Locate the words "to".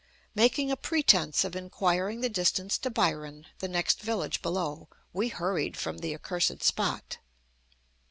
2.79-2.89